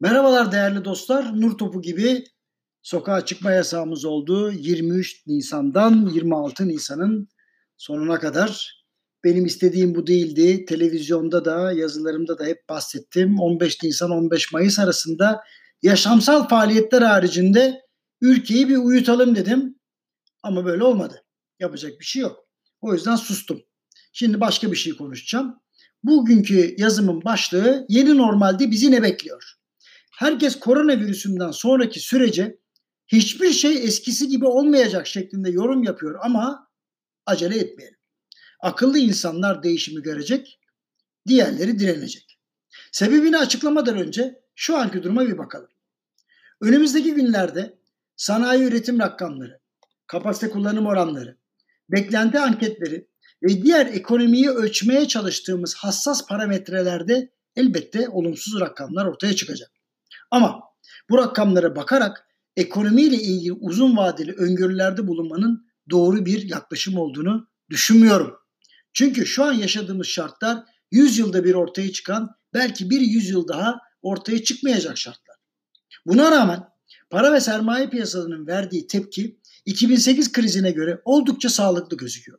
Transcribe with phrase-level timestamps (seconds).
[0.00, 1.40] Merhabalar değerli dostlar.
[1.40, 2.24] Nur topu gibi
[2.82, 4.52] sokağa çıkma yasağımız oldu.
[4.52, 7.28] 23 Nisan'dan 26 Nisan'ın
[7.76, 8.82] sonuna kadar.
[9.24, 10.64] Benim istediğim bu değildi.
[10.64, 13.40] Televizyonda da yazılarımda da hep bahsettim.
[13.40, 15.40] 15 Nisan 15 Mayıs arasında
[15.82, 17.80] yaşamsal faaliyetler haricinde
[18.20, 19.78] ülkeyi bir uyutalım dedim.
[20.42, 21.24] Ama böyle olmadı.
[21.60, 22.36] Yapacak bir şey yok.
[22.80, 23.62] O yüzden sustum.
[24.12, 25.60] Şimdi başka bir şey konuşacağım.
[26.02, 29.55] Bugünkü yazımın başlığı yeni normalde bizi ne bekliyor?
[30.16, 32.58] Herkes koronavirüsünden sonraki sürece
[33.06, 36.68] hiçbir şey eskisi gibi olmayacak şeklinde yorum yapıyor ama
[37.26, 37.98] acele etmeyelim.
[38.60, 40.60] Akıllı insanlar değişimi görecek,
[41.28, 42.38] diğerleri direnecek.
[42.92, 45.68] Sebebini açıklamadan önce şu anki duruma bir bakalım.
[46.60, 47.78] Önümüzdeki günlerde
[48.16, 49.60] sanayi üretim rakamları,
[50.06, 51.36] kapasite kullanım oranları,
[51.90, 53.08] beklenti anketleri
[53.42, 59.75] ve diğer ekonomiyi ölçmeye çalıştığımız hassas parametrelerde elbette olumsuz rakamlar ortaya çıkacak.
[60.30, 60.60] Ama
[61.10, 68.36] bu rakamlara bakarak ekonomiyle ilgili uzun vadeli öngörülerde bulunmanın doğru bir yaklaşım olduğunu düşünmüyorum.
[68.92, 70.58] Çünkü şu an yaşadığımız şartlar
[70.90, 75.36] 100 yılda bir ortaya çıkan belki bir 100 yıl daha ortaya çıkmayacak şartlar.
[76.06, 76.64] Buna rağmen
[77.10, 82.38] para ve sermaye piyasalarının verdiği tepki 2008 krizine göre oldukça sağlıklı gözüküyor.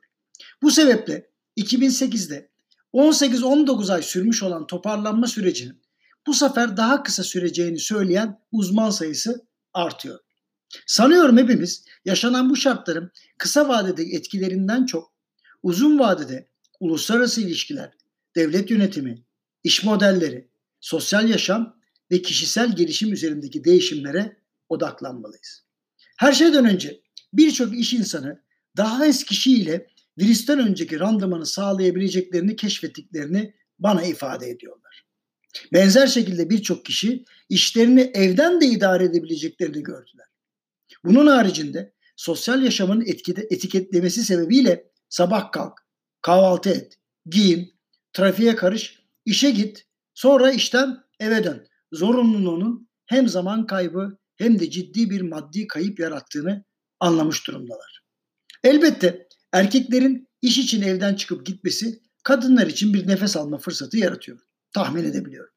[0.62, 2.50] Bu sebeple 2008'de
[2.94, 5.82] 18-19 ay sürmüş olan toparlanma sürecinin
[6.28, 10.20] bu sefer daha kısa süreceğini söyleyen uzman sayısı artıyor.
[10.86, 15.14] Sanıyorum hepimiz yaşanan bu şartların kısa vadede etkilerinden çok
[15.64, 16.48] uzun vadede
[16.80, 17.92] uluslararası ilişkiler,
[18.36, 19.24] devlet yönetimi,
[19.64, 21.78] iş modelleri, sosyal yaşam
[22.12, 24.38] ve kişisel gelişim üzerindeki değişimlere
[24.70, 25.64] odaklanmalıyız.
[26.18, 27.02] Her şeyden önce
[27.34, 28.44] birçok iş insanı
[28.78, 35.07] daha az kişiyle virüsten önceki randımanı sağlayabileceklerini keşfettiklerini bana ifade ediyorlar.
[35.74, 40.26] Benzer şekilde birçok kişi işlerini evden de idare edebileceklerini gördüler.
[41.04, 45.74] Bunun haricinde sosyal yaşamın etkide, etiketlemesi sebebiyle sabah kalk,
[46.22, 47.74] kahvaltı et, giyin,
[48.14, 51.68] trafiğe karış, işe git, sonra işten eve dön.
[51.92, 56.64] Zorunluluğunun hem zaman kaybı hem de ciddi bir maddi kayıp yarattığını
[57.00, 58.04] anlamış durumdalar.
[58.64, 65.04] Elbette erkeklerin iş için evden çıkıp gitmesi kadınlar için bir nefes alma fırsatı yaratıyor tahmin
[65.04, 65.54] edebiliyorum.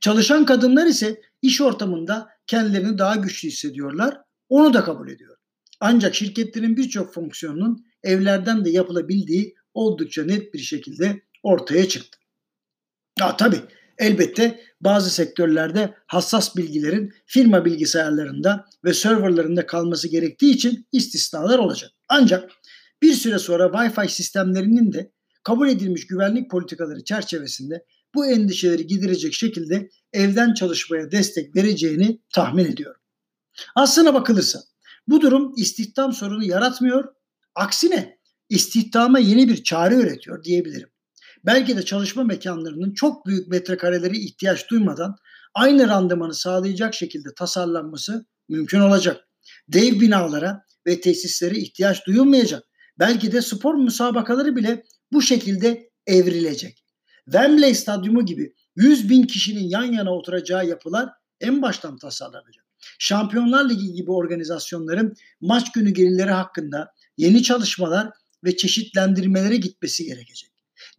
[0.00, 4.18] Çalışan kadınlar ise iş ortamında kendilerini daha güçlü hissediyorlar.
[4.48, 5.36] Onu da kabul ediyor.
[5.80, 12.18] Ancak şirketlerin birçok fonksiyonunun evlerden de yapılabildiği oldukça net bir şekilde ortaya çıktı.
[13.18, 13.60] Ya tabii
[13.98, 21.90] elbette bazı sektörlerde hassas bilgilerin firma bilgisayarlarında ve serverlarında kalması gerektiği için istisnalar olacak.
[22.08, 22.50] Ancak
[23.02, 27.84] bir süre sonra Wi-Fi sistemlerinin de kabul edilmiş güvenlik politikaları çerçevesinde
[28.14, 33.00] bu endişeleri giderecek şekilde evden çalışmaya destek vereceğini tahmin ediyorum.
[33.74, 34.60] Aslına bakılırsa
[35.08, 37.04] bu durum istihdam sorunu yaratmıyor,
[37.54, 38.18] aksine
[38.48, 40.88] istihdama yeni bir çare üretiyor diyebilirim.
[41.46, 45.16] Belki de çalışma mekanlarının çok büyük metrekareleri ihtiyaç duymadan
[45.54, 49.28] aynı randımanı sağlayacak şekilde tasarlanması mümkün olacak.
[49.68, 52.62] Dev binalara ve tesislere ihtiyaç duyulmayacak.
[52.98, 56.84] Belki de spor müsabakaları bile bu şekilde evrilecek.
[57.24, 61.08] Wembley Stadyumu gibi 100 bin kişinin yan yana oturacağı yapılar
[61.40, 62.64] en baştan tasarlanacak.
[62.98, 68.10] Şampiyonlar Ligi gibi organizasyonların maç günü gelirleri hakkında yeni çalışmalar
[68.44, 70.50] ve çeşitlendirmelere gitmesi gerekecek.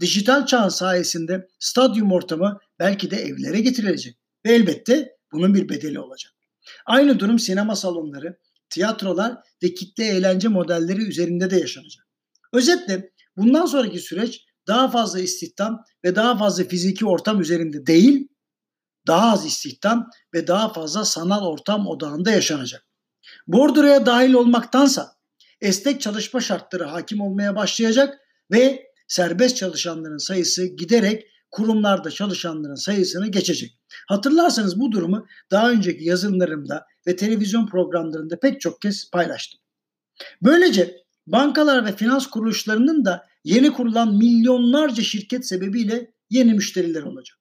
[0.02, 6.34] Dijital çağ sayesinde stadyum ortamı belki de evlere getirilecek ve elbette bunun bir bedeli olacak.
[6.86, 8.38] Aynı durum sinema salonları,
[8.70, 12.08] tiyatrolar ve kitle eğlence modelleri üzerinde de yaşanacak.
[12.54, 18.28] Özetle bundan sonraki süreç daha fazla istihdam ve daha fazla fiziki ortam üzerinde değil,
[19.08, 22.86] daha az istihdam ve daha fazla sanal ortam odağında yaşanacak.
[23.48, 25.12] Bordroya dahil olmaktansa
[25.62, 28.20] esnek çalışma şartları hakim olmaya başlayacak
[28.52, 33.80] ve serbest çalışanların sayısı giderek kurumlarda çalışanların sayısını geçecek.
[34.08, 39.60] Hatırlarsanız bu durumu daha önceki yazılımlarımda ve televizyon programlarında pek çok kez paylaştım.
[40.42, 47.38] Böylece bankalar ve finans kuruluşlarının da yeni kurulan milyonlarca şirket sebebiyle yeni müşteriler olacak.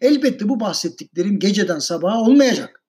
[0.00, 2.82] Elbette bu bahsettiklerim geceden sabaha olmayacak.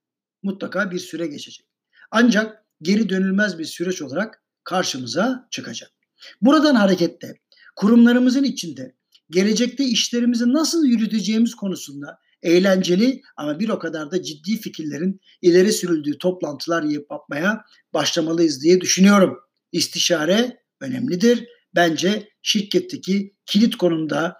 [0.44, 1.68] Mutlaka bir süre geçecek.
[2.12, 5.92] Ancak geri dönülmez bir süreç olarak karşımıza çıkacak.
[6.42, 7.34] Buradan hareketle
[7.76, 8.96] kurumlarımızın içinde
[9.30, 16.18] gelecekte işlerimizi nasıl yürüteceğimiz konusunda eğlenceli ama bir o kadar da ciddi fikirlerin ileri sürüldüğü
[16.18, 17.62] toplantılar yapmaya
[17.94, 19.38] başlamalıyız diye düşünüyorum.
[19.72, 24.36] İstişare önemlidir bence şirketteki kilit konumda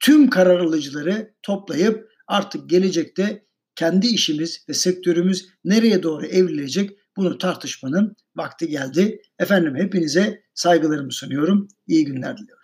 [0.00, 8.16] tüm karar alıcıları toplayıp artık gelecekte kendi işimiz ve sektörümüz nereye doğru evrilecek bunu tartışmanın
[8.36, 9.22] vakti geldi.
[9.38, 11.68] Efendim hepinize saygılarımı sunuyorum.
[11.86, 12.61] İyi günler diliyorum.